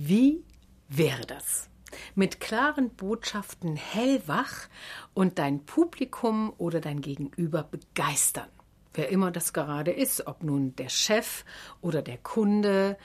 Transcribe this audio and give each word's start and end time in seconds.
Wie 0.00 0.44
wäre 0.88 1.26
das? 1.26 1.68
Mit 2.14 2.38
klaren 2.38 2.90
Botschaften 2.90 3.74
hellwach 3.74 4.68
und 5.12 5.40
dein 5.40 5.66
Publikum 5.66 6.52
oder 6.56 6.80
dein 6.80 7.00
Gegenüber 7.00 7.64
begeistern. 7.64 8.46
Wer 8.94 9.08
immer 9.08 9.32
das 9.32 9.52
gerade 9.52 9.90
ist, 9.90 10.28
ob 10.28 10.44
nun 10.44 10.76
der 10.76 10.88
Chef 10.88 11.44
oder 11.80 12.00
der 12.00 12.18
Kunde, 12.18 12.96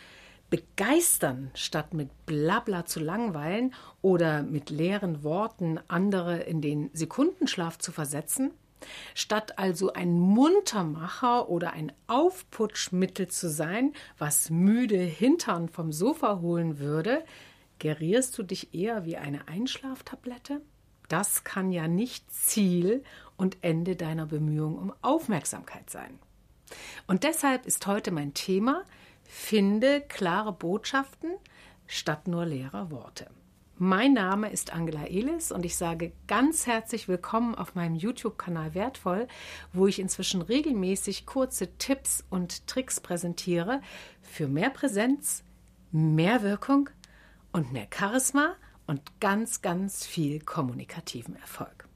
begeistern, 0.51 1.49
statt 1.55 1.95
mit 1.95 2.27
Blabla 2.27 2.85
zu 2.85 2.99
langweilen 2.99 3.73
oder 4.03 4.43
mit 4.43 4.69
leeren 4.69 5.23
Worten 5.23 5.79
andere 5.87 6.41
in 6.41 6.61
den 6.61 6.91
Sekundenschlaf 6.93 7.79
zu 7.79 7.91
versetzen, 7.91 8.51
statt 9.15 9.57
also 9.59 9.93
ein 9.93 10.19
Muntermacher 10.19 11.49
oder 11.49 11.73
ein 11.73 11.91
Aufputschmittel 12.07 13.27
zu 13.27 13.49
sein, 13.49 13.93
was 14.17 14.49
müde 14.49 14.97
Hintern 14.97 15.69
vom 15.69 15.91
Sofa 15.91 16.39
holen 16.39 16.79
würde, 16.79 17.23
gerierst 17.79 18.37
du 18.37 18.43
dich 18.43 18.73
eher 18.73 19.05
wie 19.05 19.17
eine 19.17 19.47
Einschlaftablette? 19.47 20.61
Das 21.09 21.43
kann 21.43 21.71
ja 21.71 21.87
nicht 21.87 22.31
Ziel 22.31 23.03
und 23.37 23.57
Ende 23.61 23.95
deiner 23.95 24.25
Bemühungen 24.25 24.77
um 24.77 24.93
Aufmerksamkeit 25.01 25.89
sein. 25.89 26.17
Und 27.07 27.23
deshalb 27.23 27.65
ist 27.65 27.85
heute 27.87 28.11
mein 28.11 28.33
Thema, 28.33 28.83
Finde 29.25 30.01
klare 30.01 30.53
Botschaften 30.53 31.31
statt 31.87 32.27
nur 32.27 32.45
leerer 32.45 32.91
Worte. 32.91 33.29
Mein 33.79 34.13
Name 34.13 34.51
ist 34.51 34.71
Angela 34.71 35.07
Elis 35.07 35.51
und 35.51 35.65
ich 35.65 35.75
sage 35.75 36.11
ganz 36.27 36.67
herzlich 36.67 37.07
willkommen 37.07 37.55
auf 37.55 37.73
meinem 37.73 37.95
YouTube-Kanal 37.95 38.75
Wertvoll, 38.75 39.27
wo 39.73 39.87
ich 39.87 39.97
inzwischen 39.97 40.43
regelmäßig 40.43 41.25
kurze 41.25 41.75
Tipps 41.79 42.23
und 42.29 42.67
Tricks 42.67 42.99
präsentiere 42.99 43.81
für 44.21 44.47
mehr 44.47 44.69
Präsenz, 44.69 45.43
mehr 45.91 46.43
Wirkung 46.43 46.91
und 47.51 47.73
mehr 47.73 47.87
Charisma 47.91 48.55
und 48.85 49.01
ganz, 49.19 49.63
ganz 49.63 50.05
viel 50.05 50.39
kommunikativen 50.39 51.35
Erfolg. 51.37 51.89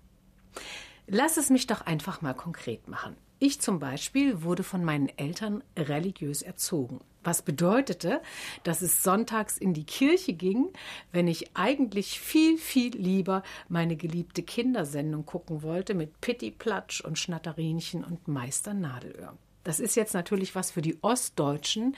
Lass 1.06 1.38
es 1.38 1.52
mich 1.52 1.68
doch 1.68 1.82
einfach 1.82 2.22
mal 2.24 2.34
konkret 2.34 2.88
machen. 2.88 3.16
Ich 3.38 3.62
zum 3.62 3.78
Beispiel 3.78 4.42
wurde 4.42 4.64
von 4.64 4.84
meinen 4.84 5.10
Eltern 5.16 5.64
religiös 5.78 6.42
erzogen, 6.42 7.02
was 7.28 7.42
bedeutete, 7.42 8.22
dass 8.64 8.82
es 8.82 9.04
sonntags 9.04 9.58
in 9.58 9.74
die 9.74 9.84
Kirche 9.84 10.34
ging, 10.34 10.70
wenn 11.12 11.28
ich 11.28 11.56
eigentlich 11.56 12.22
viel, 12.22 12.58
viel 12.58 12.96
lieber 12.96 13.44
meine 13.68 13.98
geliebte 13.98 14.44
Kindersendung 14.44 15.26
gucken 15.26 15.62
wollte 15.62 15.94
mit 15.94 16.22
Pitti 16.22 16.52
Platsch 16.52 17.02
und 17.02 17.20
Schnatterinchen 17.20 18.06
und 18.06 18.30
Meister 18.30 18.74
Nadelöhr. 18.74 19.38
Das 19.66 19.82
ist 19.82 19.98
jetzt 19.98 20.14
natürlich 20.14 20.56
was 20.56 20.72
für 20.72 20.82
die 20.82 20.98
Ostdeutschen. 21.04 21.98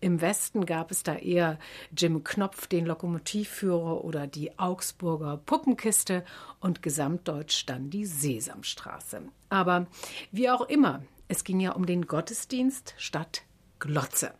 Im 0.00 0.20
Westen 0.20 0.66
gab 0.66 0.90
es 0.90 1.02
da 1.02 1.14
eher 1.14 1.58
Jim 1.96 2.22
Knopf, 2.22 2.66
den 2.66 2.84
Lokomotivführer 2.84 4.04
oder 4.04 4.26
die 4.26 4.58
Augsburger 4.58 5.38
Puppenkiste 5.38 6.22
und 6.60 6.82
gesamtdeutsch 6.82 7.64
dann 7.64 7.88
die 7.88 8.04
Sesamstraße. 8.04 9.22
Aber 9.48 9.86
wie 10.30 10.50
auch 10.50 10.68
immer, 10.68 11.02
es 11.28 11.44
ging 11.44 11.60
ja 11.60 11.72
um 11.72 11.86
den 11.86 12.06
Gottesdienst 12.06 12.92
statt 12.98 13.40
Glotze. 13.78 14.34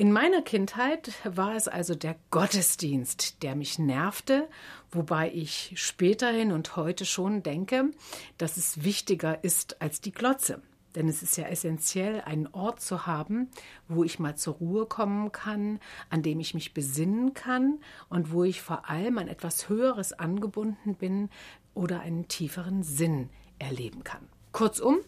In 0.00 0.12
meiner 0.12 0.42
Kindheit 0.42 1.12
war 1.24 1.56
es 1.56 1.66
also 1.66 1.96
der 1.96 2.14
Gottesdienst, 2.30 3.42
der 3.42 3.56
mich 3.56 3.80
nervte, 3.80 4.48
wobei 4.92 5.32
ich 5.32 5.72
späterhin 5.74 6.52
und 6.52 6.76
heute 6.76 7.04
schon 7.04 7.42
denke, 7.42 7.90
dass 8.36 8.56
es 8.56 8.84
wichtiger 8.84 9.42
ist 9.42 9.82
als 9.82 10.00
die 10.00 10.12
Glotze. 10.12 10.62
Denn 10.94 11.08
es 11.08 11.22
ist 11.22 11.36
ja 11.36 11.46
essentiell, 11.46 12.20
einen 12.20 12.46
Ort 12.46 12.80
zu 12.80 13.06
haben, 13.06 13.50
wo 13.88 14.04
ich 14.04 14.20
mal 14.20 14.36
zur 14.36 14.54
Ruhe 14.54 14.86
kommen 14.86 15.32
kann, 15.32 15.80
an 16.10 16.22
dem 16.22 16.38
ich 16.40 16.54
mich 16.54 16.74
besinnen 16.74 17.34
kann 17.34 17.80
und 18.08 18.30
wo 18.30 18.44
ich 18.44 18.62
vor 18.62 18.88
allem 18.88 19.18
an 19.18 19.28
etwas 19.28 19.68
Höheres 19.68 20.12
angebunden 20.12 20.94
bin 20.94 21.28
oder 21.74 22.00
einen 22.00 22.28
tieferen 22.28 22.82
Sinn 22.82 23.30
erleben 23.58 24.04
kann. 24.04 24.28
Kurzum, 24.52 24.98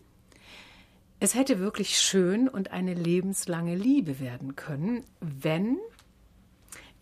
es 1.20 1.34
hätte 1.34 1.58
wirklich 1.58 1.98
schön 1.98 2.48
und 2.48 2.72
eine 2.72 2.94
lebenslange 2.94 3.76
Liebe 3.76 4.20
werden 4.20 4.56
können, 4.56 5.04
wenn, 5.20 5.78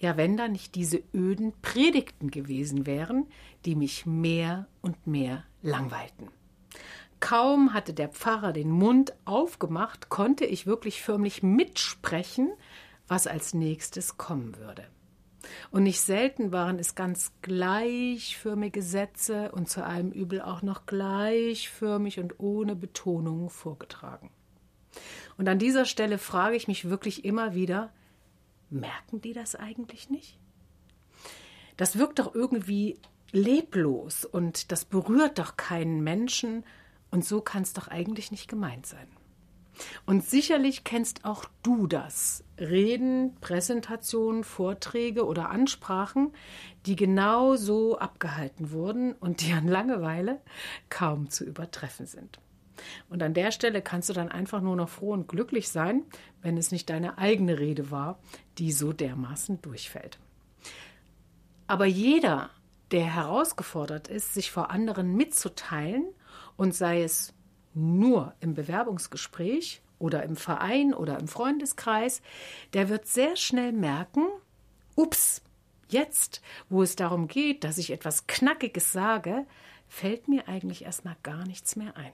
ja, 0.01 0.17
wenn 0.17 0.37
da 0.37 0.49
nicht 0.49 0.75
diese 0.75 1.01
öden 1.15 1.53
Predigten 1.62 2.31
gewesen 2.31 2.84
wären, 2.84 3.28
die 3.65 3.77
mich 3.77 4.07
mehr 4.07 4.67
und 4.83 5.07
mehr 5.07 5.45
langweilten. 5.62 6.28
Kaum 7.21 7.73
hatte 7.73 7.95
der 7.95 8.09
Pfarrer 8.09 8.53
den 8.53 8.71
Mund 8.71 9.12
aufgemacht, 9.25 10.09
konnte 10.09 10.45
ich 10.45 10.67
wirklich 10.67 11.01
förmlich 11.01 11.45
mitsprechen, 11.45 12.51
was 13.07 13.28
als 13.28 13.55
nächstes 13.55 14.17
kommen 14.17 14.57
würde. 14.57 14.84
Und 15.70 15.84
nicht 15.84 16.00
selten 16.00 16.53
waren 16.53 16.78
es 16.78 16.94
ganz 16.94 17.32
gleichförmige 17.42 18.82
Sätze 18.82 19.53
und 19.53 19.69
zu 19.69 19.84
allem 19.84 20.10
Übel 20.10 20.41
auch 20.41 20.62
noch 20.62 20.86
gleichförmig 20.86 22.19
und 22.19 22.38
ohne 22.38 22.76
Betonung 22.76 23.50
vorgetragen. 23.50 24.31
Und 25.36 25.48
an 25.48 25.59
dieser 25.59 25.84
Stelle 25.84 26.19
frage 26.19 26.56
ich 26.56 26.69
mich 26.69 26.88
wirklich 26.88 27.25
immer 27.25 27.54
wieder, 27.54 27.92
merken 28.70 29.20
die 29.20 29.32
das 29.32 29.54
eigentlich 29.54 30.10
nicht? 30.10 30.38
Das 31.76 31.98
wirkt 31.98 32.19
doch 32.19 32.34
irgendwie 32.34 32.98
leblos 33.30 34.25
und 34.25 34.72
das 34.72 34.84
berührt 34.84 35.38
doch 35.38 35.56
keinen 35.56 36.03
Menschen 36.03 36.65
und 37.10 37.25
so 37.25 37.41
kann 37.41 37.62
es 37.62 37.72
doch 37.72 37.88
eigentlich 37.88 38.30
nicht 38.30 38.48
gemeint 38.48 38.86
sein. 38.86 39.09
Und 40.06 40.25
sicherlich 40.25 40.84
kennst 40.84 41.25
auch 41.25 41.44
du 41.62 41.87
das. 41.87 42.44
Reden, 42.59 43.37
Präsentationen, 43.41 44.44
Vorträge 44.44 45.25
oder 45.27 45.50
Ansprachen, 45.50 46.33
die 46.87 46.97
genau 46.97 47.56
so 47.56 47.99
abgehalten 47.99 48.71
wurden 48.72 49.12
und 49.12 49.43
die 49.43 49.53
an 49.53 49.69
Langeweile 49.69 50.41
kaum 50.89 51.31
zu 51.31 51.44
übertreffen 51.44 52.06
sind. 52.06 52.41
Und 53.09 53.22
an 53.22 53.34
der 53.34 53.50
Stelle 53.50 53.83
kannst 53.83 54.09
du 54.09 54.12
dann 54.12 54.28
einfach 54.28 54.61
nur 54.61 54.77
noch 54.77 54.89
froh 54.89 55.12
und 55.12 55.28
glücklich 55.28 55.69
sein, 55.69 56.05
wenn 56.43 56.56
es 56.56 56.71
nicht 56.71 56.89
deine 56.91 57.19
eigene 57.19 57.59
Rede 57.59 57.91
war, 57.91 58.19
die 58.59 58.72
so 58.72 58.93
dermaßen 58.93 59.60
durchfällt. 59.62 60.19
Aber 61.66 61.87
jeder, 61.87 62.50
der 62.91 63.05
herausgefordert 63.05 64.09
ist, 64.09 64.34
sich 64.34 64.50
vor 64.50 64.71
anderen 64.71 65.15
mitzuteilen 65.16 66.05
und 66.56 66.75
sei 66.75 67.03
es 67.03 67.34
nur 67.78 68.34
im 68.41 68.55
Bewerbungsgespräch 68.55 69.81
oder 69.99 70.22
im 70.22 70.37
Verein 70.37 70.94
oder 70.94 71.19
im 71.19 71.28
Freundeskreis, 71.28 72.22
der 72.72 72.89
wird 72.89 73.06
sehr 73.06 73.37
schnell 73.37 73.72
merken, 73.72 74.27
ups, 74.94 75.43
jetzt, 75.89 76.43
wo 76.69 76.83
es 76.83 76.97
darum 76.97 77.28
geht, 77.28 77.65
dass 77.65 77.78
ich 77.78 77.91
etwas 77.91 78.27
Knackiges 78.27 78.93
sage, 78.93 79.47
fällt 79.89 80.28
mir 80.28 80.49
eigentlich 80.49 80.84
erstmal 80.84 81.16
gar 81.22 81.47
nichts 81.47 81.77
mehr 81.77 81.97
ein. 81.97 82.12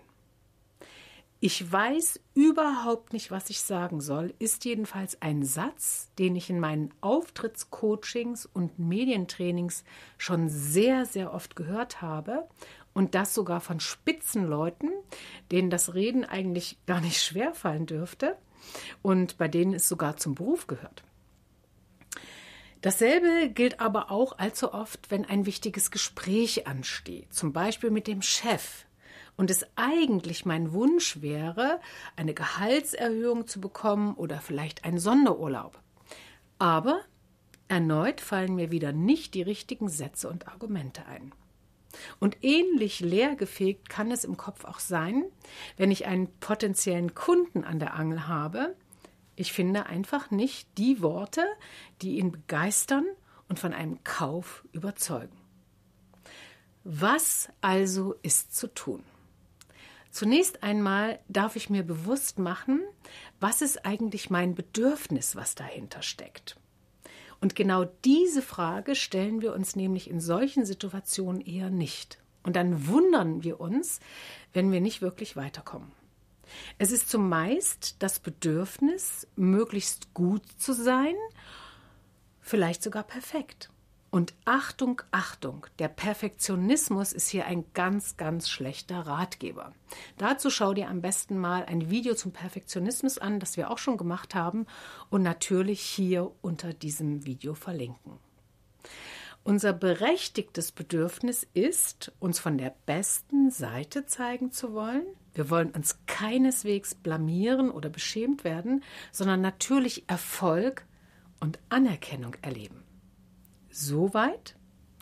Ich 1.41 1.70
weiß 1.70 2.20
überhaupt 2.32 3.12
nicht, 3.12 3.31
was 3.31 3.50
ich 3.50 3.60
sagen 3.60 4.00
soll, 4.00 4.32
ist 4.38 4.64
jedenfalls 4.64 5.20
ein 5.20 5.42
Satz, 5.42 6.10
den 6.19 6.36
ich 6.36 6.48
in 6.48 6.58
meinen 6.58 6.94
Auftrittscoachings 7.02 8.46
und 8.46 8.78
Medientrainings 8.78 9.84
schon 10.16 10.48
sehr, 10.48 11.04
sehr 11.04 11.34
oft 11.34 11.54
gehört 11.54 12.00
habe 12.00 12.48
und 12.94 13.15
das 13.15 13.34
sogar 13.34 13.60
von 13.60 13.81
Spitzenleuten, 13.81 14.91
denen 15.53 15.69
das 15.69 15.94
Reden 15.94 16.25
eigentlich 16.25 16.78
gar 16.87 17.00
nicht 17.00 17.22
schwer 17.22 17.53
fallen 17.53 17.87
dürfte 17.87 18.38
und 19.03 19.37
bei 19.37 19.49
denen 19.49 19.75
es 19.75 19.88
sogar 19.88 20.16
zum 20.16 20.34
Beruf 20.34 20.66
gehört. 20.66 21.05
Dasselbe 22.81 23.50
gilt 23.50 23.81
aber 23.81 24.10
auch 24.10 24.38
allzu 24.38 24.72
oft, 24.72 25.10
wenn 25.10 25.25
ein 25.25 25.47
wichtiges 25.47 25.91
Gespräch 25.91 26.66
ansteht, 26.66 27.32
zum 27.32 27.53
Beispiel 27.53 27.91
mit 27.91 28.06
dem 28.06 28.22
Chef 28.22 28.84
und 29.37 29.50
es 29.50 29.66
eigentlich 29.75 30.44
mein 30.44 30.72
Wunsch 30.72 31.21
wäre, 31.22 31.81
eine 32.16 32.34
Gehaltserhöhung 32.34 33.47
zu 33.47 33.61
bekommen 33.61 34.15
oder 34.15 34.41
vielleicht 34.41 34.84
einen 34.84 34.99
Sonderurlaub. 34.99 35.81
Aber 36.59 37.00
erneut 37.69 38.20
fallen 38.20 38.55
mir 38.55 38.70
wieder 38.70 38.93
nicht 38.93 39.35
die 39.35 39.43
richtigen 39.43 39.88
Sätze 39.88 40.29
und 40.29 40.49
Argumente 40.49 41.06
ein. 41.06 41.32
Und 42.20 42.38
ähnlich 42.43 43.00
leergefegt 43.00 43.88
kann 43.88 44.11
es 44.11 44.25
im 44.25 44.37
Kopf 44.37 44.64
auch 44.64 44.79
sein, 44.79 45.25
wenn 45.76 45.91
ich 45.91 46.06
einen 46.06 46.29
potenziellen 46.41 47.14
Kunden 47.14 47.64
an 47.64 47.79
der 47.79 47.94
Angel 47.94 48.26
habe. 48.29 48.76
Ich 49.37 49.52
finde 49.52 49.87
einfach 49.87 50.31
nicht 50.31 50.69
die 50.79 51.02
Worte, 51.02 51.44
die 52.02 52.19
ihn 52.19 52.32
begeistern 52.32 53.05
und 53.49 53.58
von 53.58 53.73
einem 53.73 54.02
Kauf 54.05 54.64
überzeugen. 54.73 55.37
Was 56.85 57.49
also 57.61 58.14
ist 58.23 58.55
zu 58.56 58.73
tun? 58.73 59.02
Zunächst 60.11 60.62
einmal 60.62 61.19
darf 61.29 61.56
ich 61.56 61.70
mir 61.70 61.82
bewusst 61.82 62.38
machen, 62.38 62.82
was 63.40 63.62
ist 63.62 63.85
eigentlich 63.85 64.31
mein 64.31 64.55
Bedürfnis, 64.55 65.35
was 65.35 65.56
dahinter 65.56 66.02
steckt. 66.02 66.56
Und 67.44 67.55
genau 67.55 67.85
diese 68.06 68.41
Frage 68.41 68.94
stellen 68.94 69.43
wir 69.43 69.52
uns 69.52 69.76
nämlich 69.76 70.08
in 70.08 70.19
solchen 70.19 70.64
Situationen 70.64 71.43
eher 71.43 71.69
nicht. 71.69 72.17
Und 72.43 72.56
dann 72.56 72.87
wundern 72.87 73.44
wir 73.44 73.61
uns, 73.61 74.00
wenn 74.55 74.73
wir 74.73 74.81
nicht 74.81 75.02
wirklich 75.02 75.37
weiterkommen. 75.37 75.93
Es 76.79 76.91
ist 76.91 77.11
zumeist 77.11 77.96
das 77.99 78.19
Bedürfnis, 78.19 79.26
möglichst 79.37 80.14
gut 80.14 80.41
zu 80.56 80.73
sein, 80.73 81.14
vielleicht 82.41 82.82
sogar 82.82 83.02
perfekt. 83.02 83.69
Und 84.14 84.32
Achtung, 84.44 85.02
Achtung, 85.11 85.66
der 85.81 85.88
Perfektionismus 85.88 87.12
ist 87.12 87.31
hier 87.31 87.46
ein 87.46 87.64
ganz, 87.75 88.16
ganz 88.16 88.49
schlechter 88.49 89.00
Ratgeber. 89.00 89.72
Dazu 90.19 90.50
schau 90.50 90.72
dir 90.72 90.88
am 90.88 91.00
besten 91.00 91.37
mal 91.37 91.64
ein 91.64 91.90
Video 91.90 92.14
zum 92.14 92.31
Perfektionismus 92.31 93.19
an, 93.19 93.40
das 93.40 93.56
wir 93.56 93.72
auch 93.72 93.78
schon 93.78 93.96
gemacht 93.96 94.37
haben 94.37 94.66
und 95.11 95.22
natürlich 95.25 95.81
hier 95.81 96.31
unter 96.43 96.72
diesem 96.72 97.26
Video 97.26 97.55
verlinken. 97.55 98.20
Unser 99.43 99.72
berechtigtes 99.72 100.70
Bedürfnis 100.70 101.44
ist, 101.52 102.12
uns 102.20 102.38
von 102.38 102.56
der 102.56 102.72
besten 102.87 103.50
Seite 103.50 104.06
zeigen 104.06 104.52
zu 104.52 104.75
wollen. 104.75 105.06
Wir 105.34 105.50
wollen 105.50 105.72
uns 105.72 105.99
keineswegs 106.06 106.94
blamieren 106.94 107.69
oder 107.69 107.88
beschämt 107.88 108.44
werden, 108.44 108.84
sondern 109.11 109.40
natürlich 109.40 110.05
Erfolg 110.06 110.87
und 111.40 111.58
Anerkennung 111.69 112.37
erleben. 112.43 112.83
So 113.76 114.15
weit, 114.15 114.55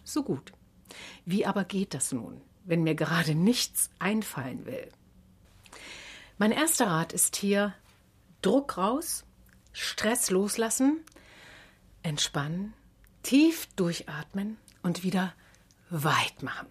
so 0.02 0.22
gut. 0.22 0.54
Wie 1.26 1.44
aber 1.44 1.64
geht 1.64 1.92
das 1.92 2.10
nun, 2.10 2.40
wenn 2.64 2.82
mir 2.82 2.94
gerade 2.94 3.34
nichts 3.34 3.90
einfallen 3.98 4.64
will? 4.64 4.88
Mein 6.38 6.52
erster 6.52 6.86
Rat 6.86 7.12
ist 7.12 7.36
hier 7.36 7.74
Druck 8.40 8.78
raus, 8.78 9.26
Stress 9.74 10.30
loslassen, 10.30 11.04
entspannen, 12.02 12.72
tief 13.22 13.68
durchatmen 13.76 14.56
und 14.82 15.02
wieder 15.02 15.34
weit 15.90 16.42
machen. 16.42 16.68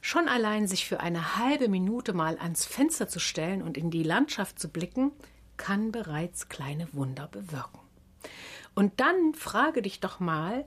Schon 0.00 0.26
allein 0.26 0.66
sich 0.66 0.84
für 0.84 0.98
eine 0.98 1.36
halbe 1.36 1.68
Minute 1.68 2.12
mal 2.12 2.38
ans 2.40 2.66
Fenster 2.66 3.06
zu 3.06 3.20
stellen 3.20 3.62
und 3.62 3.78
in 3.78 3.92
die 3.92 4.02
Landschaft 4.02 4.58
zu 4.58 4.68
blicken, 4.68 5.12
kann 5.58 5.92
bereits 5.92 6.48
kleine 6.48 6.92
Wunder 6.92 7.28
bewirken. 7.28 7.78
Und 8.74 9.00
dann 9.00 9.34
frage 9.34 9.82
dich 9.82 10.00
doch 10.00 10.20
mal, 10.20 10.66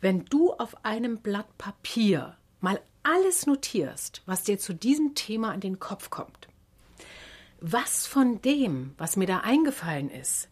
wenn 0.00 0.24
du 0.26 0.52
auf 0.52 0.84
einem 0.84 1.18
Blatt 1.18 1.58
Papier 1.58 2.36
mal 2.60 2.80
alles 3.02 3.46
notierst, 3.46 4.22
was 4.26 4.44
dir 4.44 4.58
zu 4.58 4.74
diesem 4.74 5.14
Thema 5.14 5.52
an 5.52 5.60
den 5.60 5.78
Kopf 5.78 6.10
kommt. 6.10 6.48
Was 7.60 8.06
von 8.06 8.40
dem, 8.42 8.94
was 8.98 9.16
mir 9.16 9.26
da 9.26 9.38
eingefallen 9.40 10.10
ist, 10.10 10.48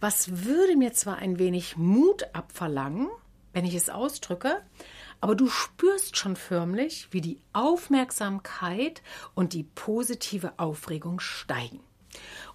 was 0.00 0.46
würde 0.46 0.76
mir 0.76 0.94
zwar 0.94 1.16
ein 1.16 1.38
wenig 1.38 1.76
Mut 1.76 2.24
abverlangen, 2.32 3.08
wenn 3.52 3.66
ich 3.66 3.74
es 3.74 3.90
ausdrücke, 3.90 4.62
aber 5.20 5.34
du 5.34 5.48
spürst 5.48 6.16
schon 6.16 6.36
förmlich, 6.36 7.08
wie 7.10 7.20
die 7.20 7.38
Aufmerksamkeit 7.52 9.02
und 9.34 9.52
die 9.52 9.64
positive 9.64 10.54
Aufregung 10.58 11.20
steigen. 11.20 11.80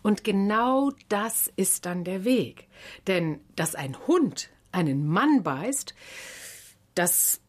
Und 0.02 0.24
genau 0.24 0.92
das 1.10 1.52
ist 1.56 1.86
dann 1.86 2.04
der 2.04 2.24
Weg. 2.24 2.68
Denn 3.08 3.40
dass 3.56 3.76
ein 3.76 3.96
Hund 4.08 4.50
einen 4.72 5.08
Mann 5.08 5.44
beißt, 5.44 5.96
das 6.96 7.42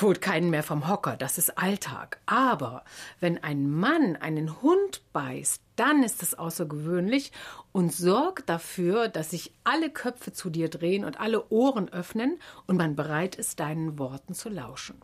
holt 0.00 0.20
keinen 0.20 0.50
mehr 0.50 0.62
vom 0.62 0.88
Hocker, 0.88 1.16
das 1.16 1.38
ist 1.38 1.58
Alltag. 1.58 2.20
Aber 2.26 2.84
wenn 3.20 3.42
ein 3.42 3.70
Mann 3.70 4.16
einen 4.16 4.60
Hund 4.62 5.02
beißt, 5.12 5.62
dann 5.76 6.02
ist 6.02 6.22
es 6.22 6.34
außergewöhnlich 6.34 7.32
und 7.72 7.92
sorgt 7.92 8.48
dafür, 8.48 9.08
dass 9.08 9.30
sich 9.30 9.52
alle 9.64 9.90
Köpfe 9.90 10.32
zu 10.32 10.50
dir 10.50 10.68
drehen 10.68 11.04
und 11.04 11.20
alle 11.20 11.50
Ohren 11.50 11.88
öffnen 11.88 12.38
und 12.66 12.76
man 12.76 12.96
bereit 12.96 13.36
ist, 13.36 13.60
deinen 13.60 13.98
Worten 13.98 14.34
zu 14.34 14.48
lauschen. 14.48 15.00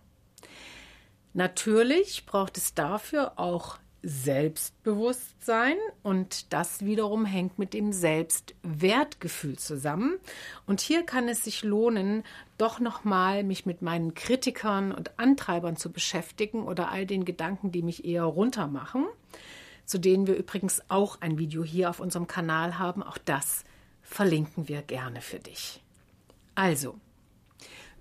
Natürlich 1.33 2.27
braucht 2.27 2.57
es 2.57 2.75
dafür 2.75 3.39
auch 3.39 3.79
Selbstbewusstsein 4.05 5.77
und 6.03 6.53
das 6.53 6.85
wiederum 6.85 7.25
hängt 7.25 7.59
mit 7.59 7.73
dem 7.73 7.93
Selbstwertgefühl 7.93 9.59
zusammen. 9.59 10.19
Und 10.67 10.83
hier 10.83 11.05
kann 11.05 11.27
es 11.29 11.43
sich 11.43 11.65
lohnen, 11.65 12.23
doch 12.59 12.81
nochmal 12.81 13.45
mich 13.45 13.65
mit 13.65 13.81
meinen 13.81 14.15
Kritikern 14.15 14.93
und 14.93 15.19
Antreibern 15.19 15.77
zu 15.77 15.91
beschäftigen 15.91 16.65
oder 16.65 16.91
all 16.91 17.07
den 17.07 17.25
Gedanken, 17.25 17.73
die 17.73 17.83
mich 17.83 18.05
eher 18.05 18.25
runtermachen, 18.25 19.07
zu 19.87 19.99
denen 19.99 20.27
wir 20.27 20.37
übrigens 20.37 20.83
auch 20.89 21.23
ein 21.23 21.39
Video 21.39 21.65
hier 21.65 21.89
auf 21.89 21.99
unserem 21.99 22.27
Kanal 22.27 22.79
haben. 22.79 23.03
Auch 23.03 23.19
das 23.19 23.65
verlinken 24.03 24.69
wir 24.69 24.83
gerne 24.83 25.23
für 25.23 25.39
dich. 25.39 25.83
Also, 26.55 27.01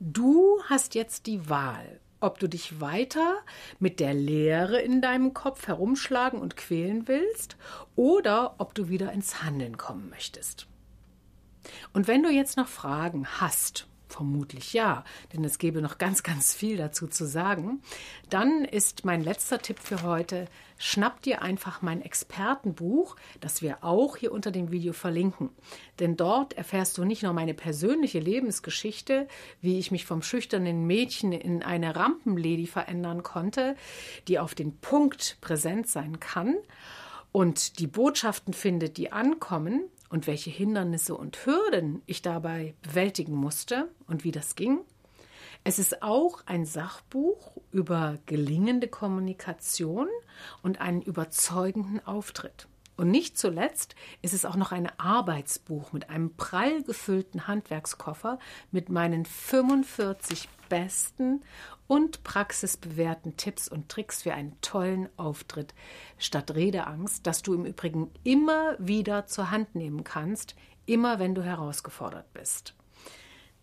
du 0.01 0.61
hast 0.67 0.95
jetzt 0.95 1.27
die 1.27 1.49
Wahl, 1.49 2.01
ob 2.23 2.39
du 2.39 2.47
dich 2.47 2.79
weiter 2.79 3.37
mit 3.79 3.99
der 3.99 4.13
Leere 4.13 4.79
in 4.79 5.01
deinem 5.01 5.33
Kopf 5.33 5.67
herumschlagen 5.67 6.39
und 6.39 6.57
quälen 6.57 7.07
willst 7.07 7.57
oder 7.95 8.55
ob 8.57 8.73
du 8.73 8.89
wieder 8.89 9.11
ins 9.11 9.43
Handeln 9.43 9.77
kommen 9.77 10.09
möchtest. 10.09 10.67
Und 11.93 12.07
wenn 12.07 12.23
du 12.23 12.29
jetzt 12.29 12.57
noch 12.57 12.67
Fragen 12.67 13.27
hast 13.39 13.87
Vermutlich 14.13 14.73
ja, 14.73 15.03
denn 15.33 15.43
es 15.43 15.57
gäbe 15.57 15.81
noch 15.81 15.97
ganz, 15.97 16.21
ganz 16.21 16.53
viel 16.53 16.77
dazu 16.77 17.07
zu 17.07 17.25
sagen. 17.25 17.81
Dann 18.29 18.63
ist 18.63 19.05
mein 19.05 19.23
letzter 19.23 19.57
Tipp 19.57 19.79
für 19.79 20.03
heute, 20.03 20.45
schnapp 20.77 21.23
dir 21.23 21.41
einfach 21.41 21.81
mein 21.81 21.99
Expertenbuch, 21.99 23.15
das 23.39 23.63
wir 23.63 23.83
auch 23.83 24.15
hier 24.15 24.31
unter 24.31 24.51
dem 24.51 24.69
Video 24.69 24.93
verlinken. 24.93 25.49
Denn 25.97 26.15
dort 26.15 26.53
erfährst 26.53 26.99
du 26.99 27.05
nicht 27.05 27.23
nur 27.23 27.33
meine 27.33 27.55
persönliche 27.55 28.19
Lebensgeschichte, 28.19 29.27
wie 29.61 29.79
ich 29.79 29.89
mich 29.89 30.05
vom 30.05 30.21
schüchternen 30.21 30.85
Mädchen 30.85 31.31
in 31.31 31.63
eine 31.63 31.95
Rampenlady 31.95 32.67
verändern 32.67 33.23
konnte, 33.23 33.75
die 34.27 34.37
auf 34.37 34.53
den 34.53 34.77
Punkt 34.77 35.39
präsent 35.41 35.87
sein 35.87 36.19
kann 36.19 36.57
und 37.31 37.79
die 37.79 37.87
Botschaften 37.87 38.53
findet, 38.53 38.97
die 38.97 39.11
ankommen, 39.11 39.89
und 40.13 40.27
welche 40.27 40.51
Hindernisse 40.51 41.15
und 41.15 41.43
Hürden 41.43 42.03
ich 42.05 42.21
dabei 42.21 42.75
bewältigen 42.83 43.33
musste 43.33 43.89
und 44.05 44.23
wie 44.23 44.31
das 44.31 44.55
ging. 44.55 44.81
Es 45.63 45.79
ist 45.79 46.03
auch 46.03 46.43
ein 46.45 46.67
Sachbuch 46.67 47.57
über 47.71 48.19
gelingende 48.27 48.87
Kommunikation 48.87 50.07
und 50.61 50.79
einen 50.81 51.01
überzeugenden 51.01 52.05
Auftritt. 52.05 52.67
Und 52.95 53.09
nicht 53.09 53.39
zuletzt 53.39 53.95
ist 54.21 54.35
es 54.35 54.45
auch 54.45 54.55
noch 54.55 54.71
ein 54.71 54.87
Arbeitsbuch 54.99 55.93
mit 55.93 56.11
einem 56.11 56.35
prall 56.35 56.83
gefüllten 56.83 57.47
Handwerkskoffer 57.47 58.37
mit 58.69 58.89
meinen 58.89 59.25
45 59.25 60.47
besten 60.69 61.41
und 61.93 62.23
praxisbewährten 62.23 63.37
Tipps 63.37 63.67
und 63.67 63.87
Tricks 63.87 64.23
für 64.23 64.33
einen 64.33 64.59
tollen 64.61 65.09
Auftritt 65.15 65.75
statt 66.17 66.49
Redeangst, 66.55 67.27
das 67.27 67.43
du 67.43 67.53
im 67.53 67.65
Übrigen 67.67 68.09
immer 68.23 68.75
wieder 68.79 69.27
zur 69.27 69.51
Hand 69.51 69.75
nehmen 69.75 70.03
kannst, 70.03 70.55
immer 70.87 71.19
wenn 71.19 71.35
du 71.35 71.43
herausgefordert 71.43 72.33
bist. 72.33 72.73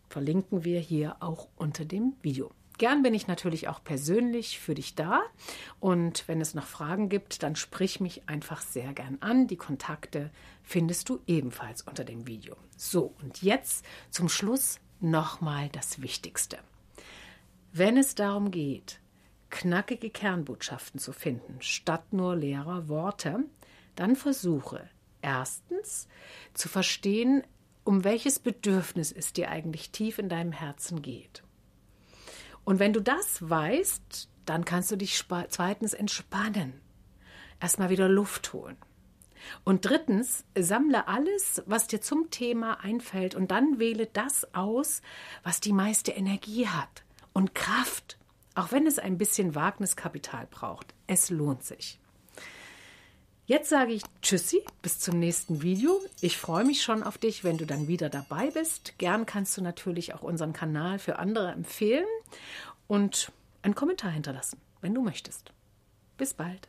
Verlinken 0.08 0.62
wir 0.62 0.78
hier 0.78 1.16
auch 1.18 1.48
unter 1.56 1.84
dem 1.84 2.14
Video. 2.22 2.52
Gern 2.78 3.02
bin 3.02 3.14
ich 3.14 3.26
natürlich 3.26 3.66
auch 3.66 3.82
persönlich 3.82 4.60
für 4.60 4.76
dich 4.76 4.94
da. 4.94 5.22
Und 5.80 6.28
wenn 6.28 6.40
es 6.40 6.54
noch 6.54 6.66
Fragen 6.66 7.08
gibt, 7.08 7.42
dann 7.42 7.56
sprich 7.56 7.98
mich 7.98 8.28
einfach 8.28 8.62
sehr 8.62 8.92
gern 8.92 9.18
an. 9.20 9.48
Die 9.48 9.56
Kontakte 9.56 10.30
findest 10.62 11.08
du 11.08 11.18
ebenfalls 11.26 11.82
unter 11.82 12.04
dem 12.04 12.28
Video. 12.28 12.56
So, 12.76 13.12
und 13.24 13.42
jetzt 13.42 13.84
zum 14.10 14.28
Schluss 14.28 14.78
nochmal 15.00 15.68
das 15.70 16.00
Wichtigste. 16.00 16.58
Wenn 17.72 17.96
es 17.96 18.16
darum 18.16 18.50
geht, 18.50 19.00
knackige 19.48 20.10
Kernbotschaften 20.10 20.98
zu 20.98 21.12
finden, 21.12 21.58
statt 21.60 22.12
nur 22.12 22.34
leerer 22.34 22.88
Worte, 22.88 23.44
dann 23.94 24.16
versuche 24.16 24.88
erstens 25.22 26.08
zu 26.52 26.68
verstehen, 26.68 27.44
um 27.84 28.02
welches 28.02 28.40
Bedürfnis 28.40 29.12
es 29.12 29.32
dir 29.32 29.50
eigentlich 29.50 29.90
tief 29.90 30.18
in 30.18 30.28
deinem 30.28 30.50
Herzen 30.50 31.00
geht. 31.00 31.44
Und 32.64 32.80
wenn 32.80 32.92
du 32.92 33.00
das 33.00 33.48
weißt, 33.48 34.28
dann 34.46 34.64
kannst 34.64 34.90
du 34.90 34.96
dich 34.96 35.24
zweitens 35.48 35.94
entspannen. 35.94 36.80
Erstmal 37.60 37.90
wieder 37.90 38.08
Luft 38.08 38.52
holen. 38.52 38.76
Und 39.64 39.84
drittens, 39.84 40.44
sammle 40.58 41.06
alles, 41.06 41.62
was 41.66 41.86
dir 41.86 42.00
zum 42.00 42.30
Thema 42.30 42.80
einfällt 42.80 43.36
und 43.36 43.52
dann 43.52 43.78
wähle 43.78 44.06
das 44.06 44.54
aus, 44.54 45.02
was 45.44 45.60
die 45.60 45.72
meiste 45.72 46.10
Energie 46.10 46.66
hat 46.66 47.04
und 47.40 47.54
Kraft, 47.54 48.18
auch 48.54 48.70
wenn 48.70 48.86
es 48.86 48.98
ein 48.98 49.16
bisschen 49.16 49.54
Wagniskapital 49.54 50.46
braucht. 50.50 50.94
Es 51.06 51.30
lohnt 51.30 51.64
sich. 51.64 51.98
Jetzt 53.46 53.70
sage 53.70 53.92
ich 53.92 54.02
Tschüssi, 54.20 54.62
bis 54.82 55.00
zum 55.00 55.18
nächsten 55.18 55.62
Video. 55.62 55.98
Ich 56.20 56.36
freue 56.36 56.64
mich 56.64 56.82
schon 56.82 57.02
auf 57.02 57.16
dich, 57.16 57.42
wenn 57.42 57.56
du 57.56 57.64
dann 57.64 57.88
wieder 57.88 58.10
dabei 58.10 58.50
bist. 58.50 58.98
Gern 58.98 59.24
kannst 59.24 59.56
du 59.56 59.62
natürlich 59.62 60.14
auch 60.14 60.22
unseren 60.22 60.52
Kanal 60.52 60.98
für 60.98 61.18
andere 61.18 61.50
empfehlen 61.52 62.04
und 62.86 63.32
einen 63.62 63.74
Kommentar 63.74 64.10
hinterlassen, 64.10 64.60
wenn 64.82 64.94
du 64.94 65.00
möchtest. 65.00 65.50
Bis 66.18 66.34
bald. 66.34 66.68